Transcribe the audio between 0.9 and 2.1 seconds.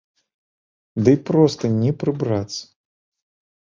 Дый проста не